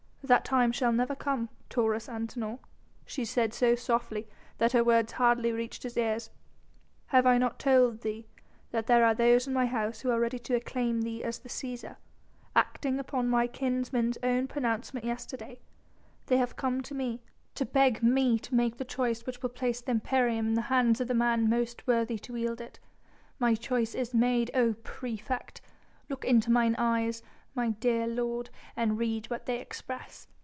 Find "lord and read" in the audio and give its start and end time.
28.07-29.29